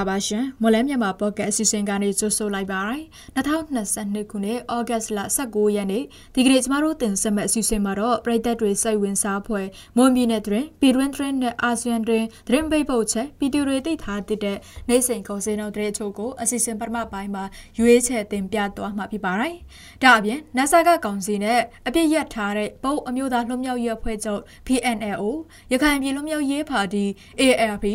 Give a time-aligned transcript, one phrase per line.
[0.00, 3.02] ္ဂလာပါရှင်မော်လမြန်မာပေါ့ကတ်အစီအစဉ်ကနေကြိုဆိုလိုက်ပါရယ်
[3.36, 9.66] 2022ခုနှစ်ဩဂတ်လ19ရက်နေ့ဒီကနေ့ကျမတို့တင်ဆက်မဲ့အစီအစဉ်မှာတော့ပြည်သက်တွေစိတ်ဝင်စားဖွယ်
[9.96, 14.58] မွန်ပြည်နယ်တွင်ပြည်တွင်းတွင်နဲ့အာဆီယံတွင်သတင်းပိတ်ပုတ်ချက်ပြည်သူတွေသိထားတဲ့
[14.88, 17.44] နိုင်စိန်ကုန်စည်နှုန်းတဲ့အချို့ကိုအစီအစဉ်ပထမပိုင်းမှာ
[17.78, 19.54] ရွေးချယ်တင်ပြသွားမှာဖြစ်ပါရယ်
[20.02, 25.24] ဒါအပြင် NASA ကကောင်စီနဲ့အပြည့်ရထားတဲ့ပုတ်အမျိုးသားလွှတ်မြောက်ရေးအဖွဲ့ချုပ် PNLO
[25.72, 27.04] ရခိုင်ပြည်လွှတ်မြောက်ရေးပါတီ
[27.40, 27.86] ALP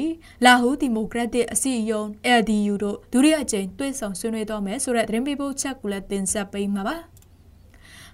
[0.46, 2.04] လာဟူဒီမိုကရက်တစ်အစီအယုံ
[2.40, 6.98] LDU တို့ဒုတိယအကြိမ်တွေ့ဆုံဆွေးနွေးတော့မယ်ဆိုတဲ့သတင်းပေးပို့ချက်ကိုလည်းတင်ဆက်ပေးမှာပါ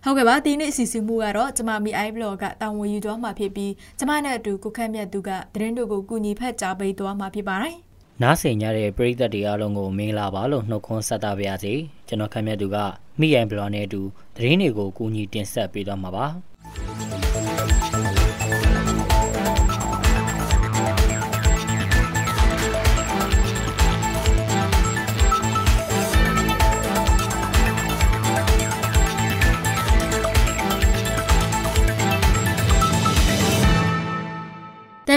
[0.03, 7.75] ဟုတ်ကဲ့ပါဒီနေ့အစီအစဉ်မှုကတော့ကျမမီအိုင်ဘလော့ကတာဝန်ယူသွားမှာဖြစ်ပြီးကျမနဲ့အတူကိုခန့်မြတ်သူကသတင်းတို့ကိုကူညီဖက်ကြားပေးသွားမှာဖြစ်ပါတယ်
[8.21, 11.73] နားဆင်ကြတဲ့ပရိသတ်တွေအားလုံးကိုမင်္ဂလာပါလို့နှုတ်ခွန်းဆက်တာပါရစေ
[12.07, 12.77] ကျွန်တော်ခန့်မြတ်သူက
[13.19, 14.01] မိအိုင်ဘလော့နဲ့အတူ
[14.35, 17.20] သတင်းတွေကိုကူညီတင်ဆက်ပေးသွားမှာပါ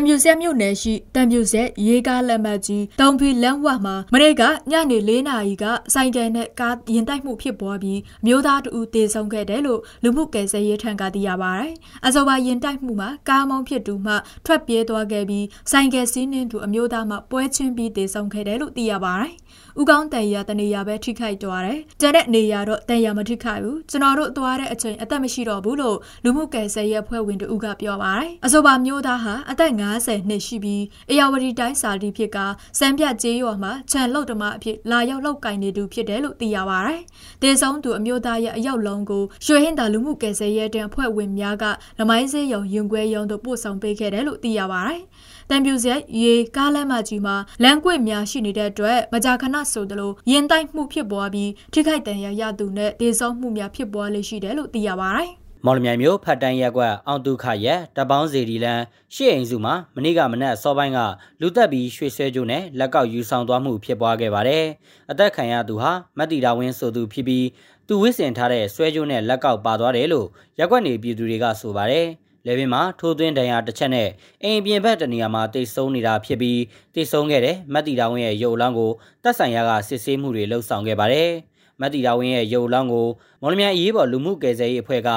[0.06, 11.72] ပြူဆက်မြို့နယ်ရှိတံပြူဆက်ရေကားလက်မှတ်ကြီးတုံဖီလမ်းဝမှာမနေ့ကညနေ၄နာရီကစိုင်ကယ်နဲ့ကားရင်တိုက်မှုဖြစ်ပွားပြီးမျိုးသားတူတေဆုံးခဲ့တယ်လို့လူမှုကယ်ဆယ်ရေးထံကသိရပါတယ်။
[12.06, 14.14] အဆိုပါရင်တိုက်မှုမှာကားမောင်းဖြစ်သူမှ
[14.46, 19.32] ထွက်ပြေးသွားခဲ့ပြီးစိုင်ကယ်စီးနှင်းသူအမျိုးသားမှပွဲချင်းပြီးတေဆုံးခဲ့တယ်လို့သိရပါတယ်။
[19.80, 32.38] ဥကောင်းတန်ရတနေရပဲထိခိုက်သွားတယ်။ကျန်တဲ့နေရတော့တန်ရမထိခိုက်ဘူး။ကျွန်တော်တို့သွားတဲ့အချိန်အသက်မရှိတော့ဘူးလို့လူမှုကယ်ဆယ်ရေးအဖွဲ့ဝင်တူကပြောပါတယ်။အဆိုပါမျိုးသားဟာအသက်50နှစ်ရှိပြီးအေယာဝတီတိုင်းစာတီဖြစ်က
[32.78, 37.00] စံပြကျေးရွာမှာခြံလောက်တမအဖြစ်လာရောက်လောက်ကင်နေသူဖြစ်တယ်လို့သိရပါတယ်။
[37.42, 41.64] တေဆုံးသူအမျိုးသားရဲ့အယောက်လုံးကိုရွှေဟင်းသာလူမှုကယ်ဆယ်ရေးတန်းအဖွဲ့ဝင်များက
[41.98, 45.00] လမိုင်းစေးရုံရင်ခွဲရုံတို့ပို့ဆောင်ပေးခဲ့တယ်လို့သိရပါတယ်။
[45.50, 58.80] တံပြူဆက်ရေကားလမ်းမကြီးမှာလမ်းကွေ့များရှိနေတဲ့အတွက်မကြာခဏဆိုသလိုရင်တိုက်မှုဖြစ်ပွားပြီးထိခိုက်ဒဏ်ရာရသူနဲ့ဒေဆုံးမှုများဖြစ်ပွားလေရှိတယ်လို့သိရပါတယ် မော်လမြိုင်မြို့ဖတ်တန်းရက်ကွက်အောင်တုခရက်တပေါင်းစီဒီလန်
[59.14, 60.98] ရှေ့အိမ်စုမှာမနေ့ကမနက်စောပိုင်းက
[61.40, 64.64] လူသက်ပြီးရွှေဆွဲကျိုးနဲ့လက်ကောက်ယူဆောင်သွားမှုဖြစ်ပွားခဲ့ပါတယ်။
[65.10, 67.46] အသက်ခံရသူဟာမတ်တီတာဝင်းဆိုသူဖြစ်ပြီး
[67.88, 72.06] သူဝစ်စင်ထားတဲ့ဆွဲကျိုးနဲ့လက်ကောက်ပါသွားတယ်လို့ရက်ကွက်နေပြည်သူတွေကဆိုပါတယ်။
[72.46, 74.08] လေပင်မှာထိုးသွင်းဒဏ်ရာတစ်ချက်နဲ့
[74.42, 76.60] အိမ်ပြင်ဘက်တနေရာမှာတိတ်ဆုံးနေတာဖြစ်ပြီး
[76.94, 78.92] တိတ်ဆုံးခဲ့တဲ့မတ်တီတာဝင်းရဲ့ရုပ်လောင်းကို
[79.22, 81.30] တပ်ဆိုင်ရာကစစ်ဆေးမှုတွေလှုပ်ဆောင်ခဲ့ပါတယ်။
[81.80, 83.08] မတ်တီတာဝင်းရဲ့ရုပ်လောင်းကို
[83.42, 85.08] မော်လမြိုင်အရေးပေါ်လူမှုကယ်ဆယ်ရေးအဖွဲ့က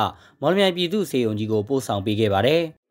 [0.42, 2.64] မော်လမြိုင်ပြည်သူ့စေယုံကြီးကိုပို့ဆောင်ပေးခဲ့ပါတယ်။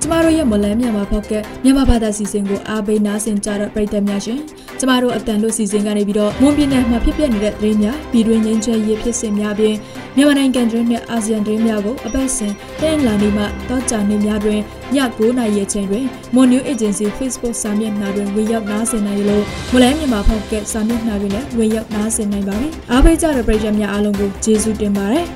[0.00, 1.32] ကျမတို့ရဲ့မလန်းမြန်မာဖောက်က
[1.64, 4.40] မြန်မာဘာသာစီစဉ်ကိုအားပေးနားဆင်ကြတဲ့ပရိသတ်များရှင်
[4.84, 9.76] ကျမတို့အတန်လို့စီစဉ်ကနေပြီးတော့မွန်ပြည်နယ်မှာဖြစ်ပျက်နေတဲ့သတင်းများပြည်တွင်းငင်းချဲရေးဖြစ်စဉ်များပြင်
[10.16, 14.60] မြန်မာနိုင်ငံတွင်းနဲ့အာဆီယံတွင်းများကိုအပတ်စဉ်တင်လာနေမှတောကြနေများတွင်ည
[14.94, 25.26] 9:00နာရီအချိန်တွင် Mon New Agency Facebook စာမျက်နှာတွင်ဝင်ရောက်နားဆင်နိုင်လို့မလန်းမြန်မာဖောက်ကစာမျက်နှာတွင်လည်းဝင်ရောက်နားဆင်နိုင်ပါပြီအားပေးကြတဲ့ပရိသတ်များအားလုံးကိုကျေးဇူးတင်ပါတယ်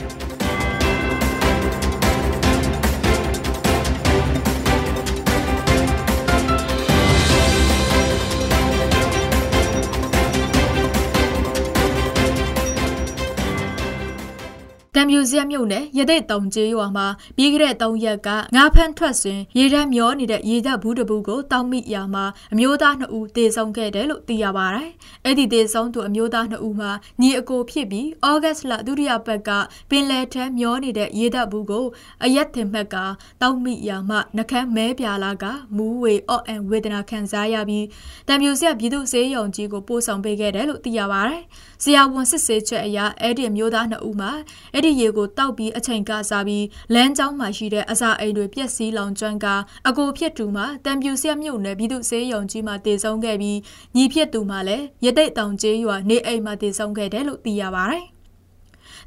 [14.98, 24.91] တံမြူစက်မြုပ်နဲ့ရတဲ့တုံကျေးရွာမှာပြီးခဲ့တဲ့၃ရက်ကငါးဖမ်းထွက်စဉ်ရေတန်းမျောနေတဲ့ရေတပ်ဘူးတဘူးကိုတောက်မိရာမှာအမျိုးသား2ဦးတေဆုံးခဲ့တယ်လို့သိရပါတယ်။
[25.25, 29.50] အဲ့ဒီတေဆုံးသူအမျိုးသား2ဦးမှာညီအကိုဖြစ်ပြီးဩဂတ်လဒုတိယပတ်က
[29.91, 31.86] ပင်လယ်ထမ်းမျောနေတဲ့ရေတပ်ဘူးကို
[32.25, 32.97] အရက်တင်မှတ်က
[33.42, 35.44] တောက်မိရာမှာနှကန်းမဲပြာလာက
[35.76, 37.86] မူးဝေအော့အန်ဝေဒနာခံစားရပြီး
[38.28, 41.42] တံမြူစက်ပြည်သူစေးရုံကြီးကိုပို့ဆောင်ပေးခဲ့တယ်လို့သိရပါတယ်။
[41.82, 44.30] ဆရာဝန်စစ်ဆေးချက်အရအဲ့ဒီအမျိုးသား2ဦးမှာ
[44.74, 46.65] အဲ့ဒီဒီရေကိုတောက်ပြီးအချိန်ကစားပြီး
[46.95, 49.47] လမ်းကြောင်းမှာရှိတဲ့အစာအိမ်တွေပြက်စီးလောင်ကျွမ်းက
[49.89, 53.59] အကိုဖြစ်သူမှာတံပြူဆက်မြုပ်နယ်ပြည်သူစေးရုံကြီးမှာတည်ဆုံးခဲ့ပြီး
[53.97, 58.07] ညီဖြစ်သူမှာလည်းရတိတ်တောင်ကျေးရွာနေအိမ်မှာတည်ဆုံးခဲ့တယ်လို့သိရပါတယ်။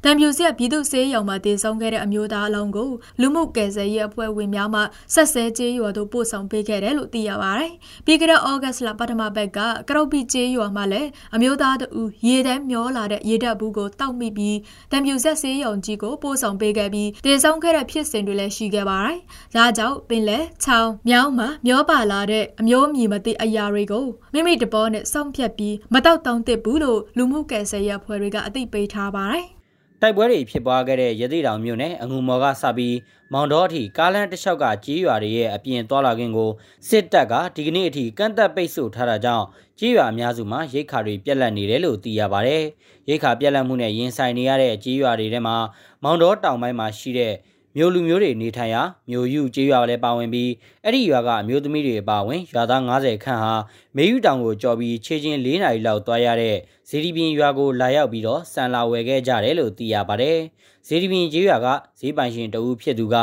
[0.04, 2.90] တံပြူဆက်ပြည်သူ့ဆေးရုံမှာတည်ဆုံခဲ့တဲ့အမျိုးသားအလုံးကို
[3.20, 4.80] လူမှုကယ်ဆယ်ရေးအဖွဲ့ဝင်များမှ
[5.14, 7.72] ဆက်ဆဲကျေးရွာသို့ပို့ဆောင်ပေးခဲ့တယ်လို့သိရပါတယ်။
[8.06, 9.58] ပြီးကြတဲ့ဩဂတ်လပထမပတ်က
[9.88, 14.58] ကရုတ်ပီကျေးရွာမှာလည်းအမျိုးသားတူရေတန်းမျောလာတဲ့ရေတပ်ဘူးကိုတောက်မိပြီး
[14.92, 19.18] တံပြူဆက်ဆေးရုံကြီးကိုပို့ဆောင်ပေးခဲ့ပြီးတည်ဆုံခဲ့တဲ့ဖြစ်စဉ်တွေလည်းရှိခဲ့ပါတယ်။
[19.56, 29.46] ဒါကြောင့်ပင်လယ်ချောင်းမြောင်းမှာမျောပါလာတဲ့အမျိုးအမည်မသိအရာတွေကိုမိမိတဘောနဲ့စောင့်ဖြတ်ပြီးမတောက်တောင်းတစ်ဘူးလို့လူမှုကယ်ဆယ်ရေးအဖွဲ့တွေကအသိပေးထားပါတယ်။
[30.04, 32.96] တိုက်ပွဲတွေဖြစ်ပွားခဲ့တဲ့ရသေးတောင်မြို့နယ်အငူမော်ကစပြီး
[33.32, 36.50] မောင်တော်အထိကားလမ်းတစ်လျှောက်ကကြေးရွာတွေရဲ့အပြင်သွားလာခြင်းကို
[36.88, 39.46] စစ်တပ်ကဒီကနေ့အထိကန့်သက်ပိတ်ဆို့ထားတာကြောင့်
[39.78, 42.56] ကြေးရွာအများစုမှာရိတ်ခါတွေပြက်လက်နေတယ်လို့သိရပါဗျ။
[43.08, 45.56] ရိတ်ခါပြက်လက်မှုနဲ့ရင်ဆိုင်နေရတဲ့ကြေးရွာတွေထဲမှာ
[46.02, 47.34] မောင်တော်တောင်ပိုင်းမှာရှိတဲ့
[47.76, 50.50] မြို့လူမျိုးတွေနေထိုင်ရာမြို့ယူကျေးရွာလည်းပါဝင်ပြီး
[50.84, 53.54] အဲ့ဒီရွာကအမျိုးသမီးတွေအပါအဝင်ရွာသား90ခန့်ဟာ
[53.96, 56.56] မေယူတောင်ကိုကြော်ပြီးခြေချင်း၄နာရီလောက်သွားရတဲ့
[56.88, 60.38] ဇေဒီပင်ရွာကိုလာရောက်ပြီးတော့ဆန်လာဝယ်ခဲ့ကြတယ်လို့သိရပါတယ်။
[60.86, 61.66] ဇေဒီပင်ကျေးရွာက
[62.00, 63.16] ဈေးပိုင်ရှင်တဦးဖြစ်သူက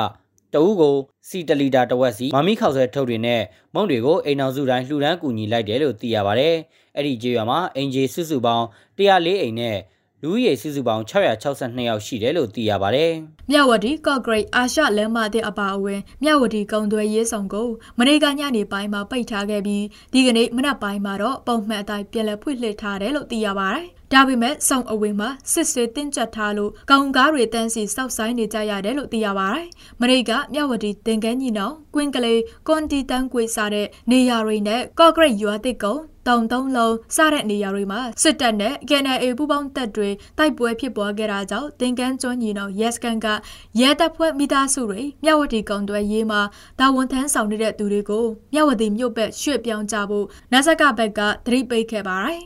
[0.54, 0.96] တဦးကို
[1.28, 3.42] စီတလီတာတဝက်စီမမီခောက်ဆွဲထုတ်တွေနဲ့
[3.74, 6.56] မုံတွေကိုအိမ်အောင်စုတိုင်းလှူဒန်းကူညီလိုက်တယ်လို့သိရပါတယ်။
[6.96, 8.66] အဲ့ဒီကျေးရွာမှာအင်ဂျီစုစုပေါင်း
[8.98, 9.78] 104အိမ်နဲ့
[10.24, 13.12] လူဦးရေစုစုပေါင်း662ယောက်ရှိတယ်လို့သိရပါတယ်။
[13.52, 17.68] မြဝတီကော့ဂရိတ်အာရှလမ်းမတဲ့အပါအဝင်မြဝတီကုံသွဲရေးဆောင်ကို
[18.00, 29.68] မနေ့ကညနေပိုင်းမှာပိတ်ထားခဲ့ပြီးဒီကနေ့မနက်ပိုင်းမှာတော့ပုံမှန်အတိုင်းပြန်လည်ဖွင့်လှစ်ထားတယ်လို့သိရပါတယ်။ဒါပေမဲ့စောင့်အဝေးမှာစစ်ဆေးတင်းကျပ်ထားလို့ကောင်ကားတွေတန်းစီစောက်ဆိုင်နေကြရတယ်လို့သိရပါတယ်။
[30.00, 43.28] မရိကမြဝတီတင်ကန်းကြီးနောင်ကွင်းကလေးကွန်တီတန်ကွေစားတဲ့နေရာတွေနဲ့ကော့ဂရိတ်ရွာတစ်ကုန်း တောင်သုံးလုံးစတဲ့နေရာတွေမှာစစ်တပ်နဲ့ KNA ပူးပေါင်းတပ်တွေတိုက်ပွဲဖြစ်ပွားခဲ့တာကြောင့်တင်ကန်းကျွန်းညီနောင်ရဲစကန်က
[43.80, 46.42] ရဲတပ်ဖွဲ့မိသားစုတွေမြဝတီကောင်တွဲရေးမှာ
[46.80, 52.42] တာဝန်ထမ်းဆောင်နေတဲ့သူတွေကိုမြဝတီမြို့ဘက်ရွှေ့ပြောင်းကြဖို့နတ်ဆက်ကဘက်ကသတိပေးခဲ့ပါတယ်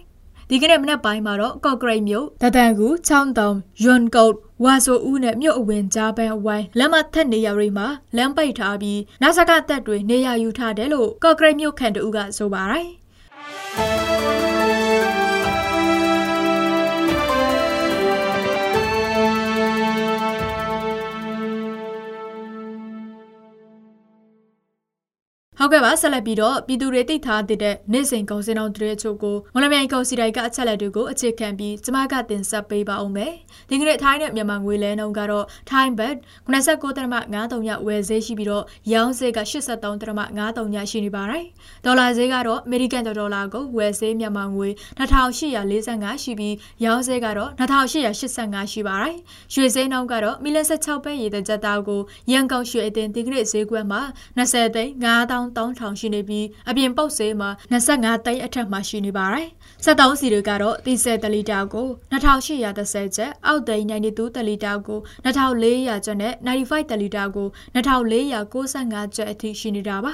[0.50, 7.88] ဒီကနေ့မနက်ပိုင်းမှာတော့ကော့ဂရိတ်မြို့တတန်ကူချောင်းတောင်ယွန်ကုတ်ဝါဆိုဦးနဲ့မြို့အဝင်ကြားပန်းအဝိုင်းလမ်းမထက်နေရာတွေမှာ
[8.18, 13.03] လမ်းပိတ်ထားပြီးနတ်ဆကတပ်တွေနေရာယူထားတယ်လို့ကော့ဂရိတ်မြို့ခံတူကဆိုပါတယ်
[13.54, 13.93] Bye.
[25.64, 33.34] ဟုတ်ကဲ့ပါဆက်လက်ပြီးတော့ပြည်သူတွေသိထားတဲ့နေ့စဉ်ကုန်စင်အောင်တွေအချို့ကိုမလမြိုင်ကုန်စီတိုင်းကအချက်လက်တွေကိုအခြေခံပြီးကျမကတင်ဆက်ပေးပါအောင်မယ်
[33.70, 36.16] ဒီကနေ့ထိုင်းနဲ့မြန်မာငွေလဲနှုန်းကတော့ထိုင်းဘတ်
[36.52, 38.64] 89.53ညဝယ်ဈေးရှိပြီးတော့
[38.94, 41.46] ရောင်းဈေးက83.53ညရှိနေပါတယ်
[41.86, 44.70] ဒေါ်လာဈေးကတော့အမေရိကန်ဒေါ်လာကိုဝယ်ဈေးမြန်မာငွေ
[45.00, 46.56] 2845ရှိပြီး
[46.86, 49.16] ရောင်းဈေးကတော့2885ရှိပါတယ်
[49.54, 52.02] ရွှေဈေးနှုန်းကတော့မီလ16ပဲရေတကြက်သားကို
[52.32, 54.02] ရန်ကုန်ရွှေအတင်ဒီကနေ့ဈေးကွက်မှာ
[54.38, 59.48] 20သိန်း9000 3000ရှိနေပြီးအပြင်ပုတ်ဆေးမှာ25သိန်းအထက်မှာရှိနေပါတယ်။
[59.86, 70.14] 73စီတွေကတော့30တလီတာကို2830ကျပ်အောက်သိန်း92တလီတာကို2400ကျပ်နဲ့95တလီတာကို2495ကျပ်အထိရှိနေတာပါ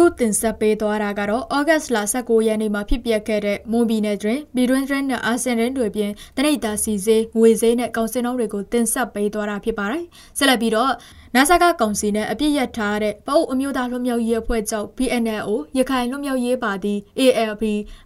[0.00, 10.04] အခုတင်ဆက်ပေးသွားတာကတော့ဩဂတ်စ်လ19ရက်နေ့မှာဖြစ်ပျက်ခဲ့တဲ့မွန်ပြည်နယ်တွင်ပြည်တွင်းတွင်နဲ့အာဆင်ရန်တွေပြင်တနိဒာစီစေးငွေစေးနဲ့ကောင်စင်နှုန်းတွေကိုတင်ဆက်ပေးသွားတာဖြစ်ပါတယ်။
[10.38, 10.92] ဆက်လက်ပြီးတော့
[11.36, 17.64] နာဆာကကောင်စီနဲ့အပြစ်ရထားတဲ့ပအုပ်အမျိုးသားလွတ်မြောက်ရေးအဖွဲ့ချုပ် PNLO ရခိုင်လွတ်မြောက်ရေးပါတီ ALP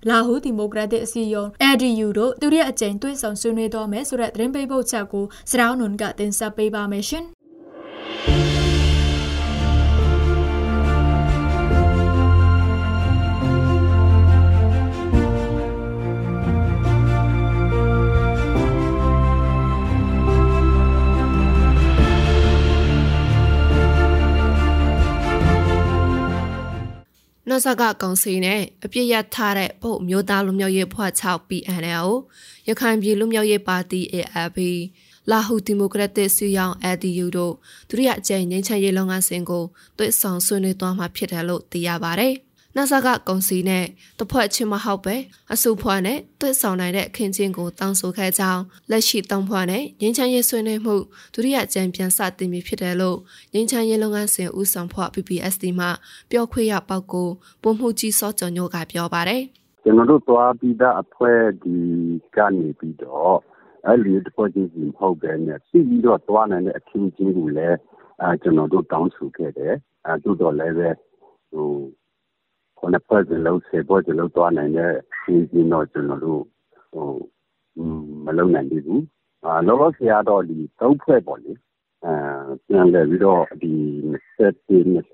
[0.09, 7.27] လာဟူဒီမိုကရက်တစ်အစည်းအရုံး ADU တို့သူရဲ့အကြိမ်တွေ့ဆုံဆွေးနွေးသွားမယ်ဆိုတဲ့သတင်းပေးပို့ချက်ကိုစရောင်းနွန်ကတင်ဆက်ပေးပါမယ်ရှင်။
[27.53, 32.09] နှဆကကောင်စီနဲ့အပြစ်ရထားတဲ့ဗုတ်မျိုးသားလူမျိုးရေးဖွဲ့6 PNL
[32.69, 34.59] ရခိုင်ပြည်လူမျိုးရေးပါတီ AFP
[35.31, 37.55] လာဟူဒီမိုကရက်တစ်စီယောင် ADU တို့
[37.89, 39.65] ဒုတိယအကြိမ်ငင်းချရေးလုပ်ငန်းစဉ်ကို
[39.99, 42.29] တွေ့ဆောင်ဆွေးနွေးသွားမှာဖြစ်တယ်လို့သိရပါဗျ။
[42.77, 43.85] နာဆာကကုန်စီနဲ့
[44.19, 45.17] တဖွဲ့ချင်းမဟုတ်ပဲ
[45.53, 50.95] အစုဖွဲ့နဲ့တွေ့ဆောင်နိုင်တဲ့အခင်းချင်းကိုတောင်းဆိုခဲ့ကြောင်းလက်ရှိတောင်းဖွဲ့နဲ့ငင်းချမ်းရေးဆွေးနွေးမှု
[51.35, 53.19] ဒုတိယကြံပြန်စတင်ပြီဖြစ်တယ်လို့
[53.53, 55.87] ငင်းချမ်းရေးလုပ်ငန်းစဉ်ဦးဆောင်ဖွဲ့ PPSD မှ
[56.31, 57.29] ပြောခွင့်ရပောက်ကို
[57.63, 59.43] ပုံမှုကြီးစောကျော်ညိုကပြောပါတယ်
[59.83, 61.77] ကျွန်တော်တို့သွားပြီးသားအဖွဲ့ဒီ
[62.37, 63.37] ကနေပြီးတော့
[63.87, 67.79] အဲ့ဒီတဖွဲ့ချင်းစီမဟုတ်ပဲနဲ့စီပြီးတော့သွားနိုင်တဲ့အခင်းချင်းကိုလည်း
[68.23, 69.75] အဲကျွန်တော်တို့တောင်းဆိုခဲ့တယ်
[70.07, 70.91] အဲတို့တော့လည်းပဲ
[71.53, 71.69] ဟို
[72.83, 76.43] ခုနှစ်ဖွဲ့စလုံး10ဖွဲ့စလုံးသွားနိုင်တဲ့စီစဉ်တော့ကျွန်တော်တို့
[76.93, 77.09] ဟို
[78.25, 79.05] မလုံနိုင်သေးဘူး
[79.45, 81.53] အာလောလောဆယ်ကတော့ဒီသုံးဖွဲ့ပေါ့လေ
[82.05, 82.15] အဲ
[82.67, 83.73] ပြန်လည်ပြီးတော့ဒီ
[84.39, 85.13] 20 20 23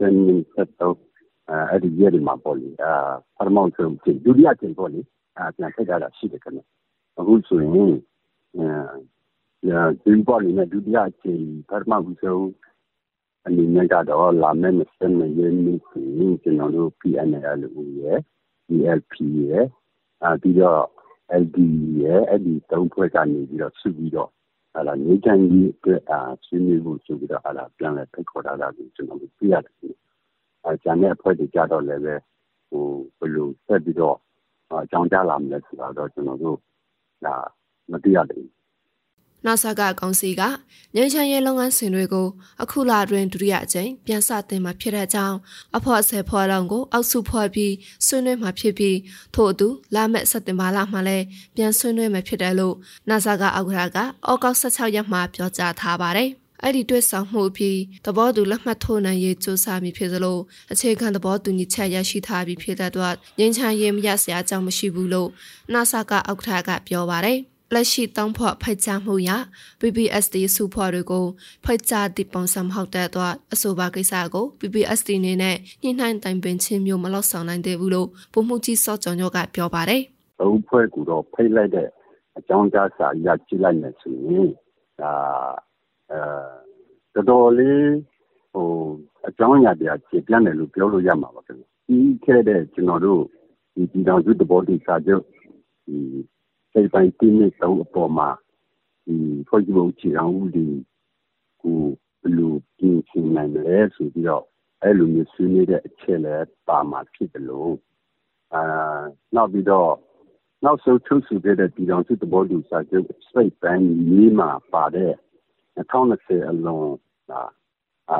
[1.48, 2.94] အဲအဲ့ဒီရက်ဒီမှာပေါ့လေအာ
[3.36, 3.92] ပထမဆုံး
[4.24, 5.00] ဒုတိယကျင်းပေါ့လေ
[5.36, 6.62] အာပြန်ထည့်ထားတာရှိတယ်ခင်ဗျ
[7.18, 7.92] အခုဆိုရင်
[8.56, 12.44] အဲဒီပေါ်နေဒုတိယကျင်းပထမဆုံး
[13.48, 17.60] အနေနဲ့ကတော့လာမယ့်22ရက်နေ့ဆိုရင်ကျွန်တော်တို့ PNL
[18.00, 18.18] ရယ်
[18.74, 19.64] ELP ရယ်
[20.22, 20.82] အာပြီးတော့
[21.42, 21.58] LD
[22.00, 24.30] ရယ်အဲ့ဒီသုံးဖွဲ့ကနေပြီးတော့စုပြီးတော့
[24.74, 29.74] ဟာလာနေချင်ကြီးအတွက်အာဆွေးနွေးဖို့ဆိုပြီးတော့ဟာလာပြန်လဲဖိတ်ခေါ်တာလာပြီးကျွန်တော်တို့ပြရတယ်
[30.64, 32.14] အဲကျန်တဲ့အဖွဲ့တွေကြတော့လည်းပဲ
[32.68, 32.84] ဟို
[33.18, 34.16] ဘယ်လိုဆက်ပြီးတော့
[34.82, 36.58] အကြောင်းကြားလာမလဲဆိုတော့ကျွန်တော်တို့
[37.24, 37.34] ဒါ
[37.90, 38.57] မသိရသေးဘူး
[39.48, 40.42] NASA ကကောင်စီက
[40.94, 42.28] ငြိမ်းချမ်းရေးလုပ်ငန်းစဉ်တွေကို
[42.62, 45.36] အခုလအတွင်းဒုတိယအကြိမ်ပြန်စတင်မှာဖြစ်တဲ့ကြောင်း
[45.76, 47.74] အဖော်ဆယ်ဖော်လောင်ကိုအောက်စုဖော်ပြီး
[48.06, 48.98] ဆွေးနွေးမှာဖြစ်ပြီး
[49.34, 51.24] ထို့အတူလာမယ့်စက်တင်ဘာလမှာလည်း
[51.56, 52.74] ပြန်ဆွေးနွေးမှာဖြစ်တယ်လို့
[53.08, 54.02] NASA ကအောက်ကရာကဩ
[54.42, 56.30] ဂုတ်16ရက်မှာပြောကြားထားပါတယ်။
[56.62, 60.38] အဲ့ဒီတွေ့ဆောင်မှုအပြီးသဘောတူလက်မှတ်ထိုးနိုင်ရေးစူးစမ်းပြီးဖြစ်သလို
[60.72, 65.30] အခြေခံသဘောတူညီချက်ရရှိထားပြီးဖြစ်တဲ့အတွက်ငြိမ်းချမ်းရေးမရစရာအကြောင်းမရှိဘူးလို့
[65.72, 67.40] NASA ကအောက်ထကပြောပါတယ်။
[67.74, 69.30] လက်ရှိတောင်းဖို့ဖိတ်ကြားမှုရ
[69.80, 71.24] PPSD စုဖွဲ့တွေကို
[71.64, 80.02] ဖိတ်ကြားတည်ပုံစံဟုတ်တဲ့အတွက်အဆိုပါကိစ္စကို PPSD နေနဲ့ညှိနှိုင်းတိုင်ပင်ခြင်းမျိုးမလောက်ဆောင်နိုင်သေးဘူးလို့ပုံမှုကြီးစောကျော်ညော့ကပြောပါတယ်။
[80.40, 81.88] အုပ်ဖွဲ့ကတော့ဖိတ်လိုက်တဲ့
[82.38, 84.48] အကြောင်းကြားစာရကြည့်လိုက်မယ်ဆိုရင်
[85.00, 85.12] ဒါ
[86.10, 86.20] အဲ
[87.14, 87.82] တော်တော်လေး
[88.52, 88.66] ဟို
[89.28, 93.20] အကြောင်းအရာတွေခြေပြန့်တယ်လို့ပြောလို့ရမှာပါခင်ဗျ။ဒီခဲ့တဲ့ကျွန်တော်တို့
[93.74, 95.22] ဒီဒီတော်စုတဘောတိစာချုပ်
[95.86, 95.96] ဒီ
[96.78, 98.30] စိတ်ပိုင်းတင်းနဲ့တောင်းအပေါ်မှာ
[99.06, 99.16] ဒီ
[99.48, 100.66] ဖွဲ့စည်းပုံခြေအောင်ဦးဒီ
[101.62, 101.78] ကို
[102.20, 104.44] ဘယ်လိုပြင်ဆင်နိုင်လဲဆိုပြီးတော့
[104.82, 106.36] အဲ့လိုမျိုးဆွေးနွေးတဲ့အချက်လဲ
[106.68, 107.74] ပါမှာဖြစ်တယ်လို့
[108.54, 108.62] အာ
[109.34, 109.92] နောက်ပြီးတော့
[110.64, 115.12] နောက်ဆုံးချုပ်ဆိုခဲ့တဲ့ပြည်တော်စုတဘောတူစာချုပ်စိတ်ပိုင်းလေးမှာပါတဲ့
[115.76, 116.92] 2020အလုံး
[117.30, 117.42] ဒါ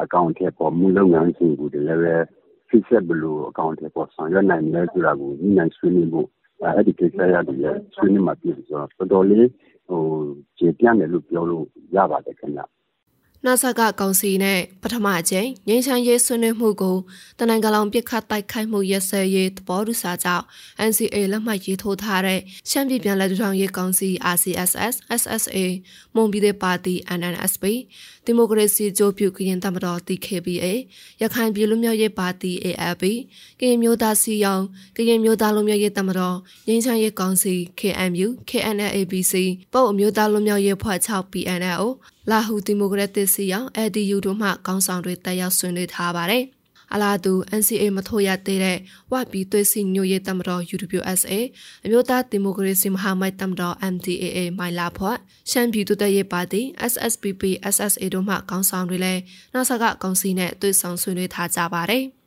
[0.05, 2.17] အကောင့်ထဲပေါ်မူလုပ်ငန်းစဉ်ကိုလည်းပဲ
[2.69, 6.29] ဖြစ်ဆက်ဘလို့အကောင့်ထဲပေါ်ဆောင်ရွက်နိုင်လဲဆိုတာကိုညှိနှိုင်းဆွေးနွေးဖို့
[6.63, 9.49] အဲ့ဒီကိစ္စရတယ်ဆွေးနွေးမှပြည်ဆိုတော့တော်တော်လေး
[9.89, 10.03] ဟို
[10.59, 11.65] ခြေပြန့်တယ်လို့ပြောလို့
[11.97, 12.63] ရပါတယ်ခင်ဗျ
[13.47, 16.97] နာဆာကကောင်စီနဲ့ပထမအကြိမ်ငင်းချမ်းရေးဆွေးနွေးမှုကို
[17.39, 20.45] တနင်္ဂနွေပြစ်ခတ်တိုက်ခိုက်မှုရက်စဲရေးသဘောတူစာကြောင့်
[20.89, 22.41] NCA လက်မှတ်ရေးထိုးထားတဲ့
[22.71, 25.59] ရှမ်းပြည်ပြန်လည်ထူထောင်ရေးကောင်စီ RCSS SSA
[26.15, 27.65] မွန်ပြည်ပါတီ NNSP
[28.25, 30.67] ဒီမိုကရေစီကြိုးပြုကရင်တမတော် TKBA
[31.23, 33.05] ရခိုင်ပြည်လူမျိုးရေးပါတီ ALP
[33.61, 34.63] ကရင်မျိုးသားစီယောင်
[34.97, 39.35] ကရင်မျိုးသားလူမျိုးရေးတမတော်ငင်းချမ်းရေးကောင်စီ KMU KNLABC
[39.73, 41.85] ပုတ်အမျိုးသားလူမျိုးရေးဖွဲ့6 PNL
[42.31, 46.45] လာဟူဒီမိုကရက်တစ်စီရောင် ADU တို့မှကောင်းဆောင်တွေတက်ရောက်ဆွေးနွေးထားပါတယ်။
[46.93, 48.79] အလားတူ NCA မထိုးရသေးတဲ့
[49.13, 51.33] ဝပြည်သွေးစီညိုရေးတမတော် UWSA
[51.85, 55.17] အမျိုးသားဒီမိုကရေစီမဟာမိတ်တမတော် MDAA မိုင်လာဖွတ်
[55.51, 56.61] ရှမ်းပြည်သူ့တပ်ရေးပါတီ
[56.93, 57.43] SSPP
[57.75, 59.23] SSA တို့မှကောင်းဆောင်တွေလည်း
[59.55, 62.05] နောက်ဆက်ကကောင်စီနဲ့တွေ့ဆုံဆွေးနွေးထားကြပါတယ်။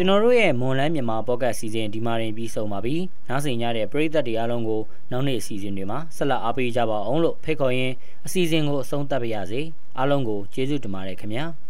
[0.00, 2.96] ကျွန်တော်တို့ရဲ့မွန်လန်းမြန်မာပေါ့ကတ်စီစဉ်ဒီမှာရင်ပြီးဆုံးပါပြီ။
[3.28, 7.94] နားဆင်ကြတဲ့ပရိသတ်တွေအားလုံးကိုနောက်နေ့အစီအစဉ်တွေမှာဆက်လက်အားပေးကြပါအောင်လို့ဖိတ်ခေါ်ရင်း
[8.26, 9.60] အစီအစဉ်ကိုအဆုံးသတ်ပါရစေ။
[9.98, 11.44] အားလုံးကိုကျေးဇူးတင်ပါတယ်ခင်ဗျာ။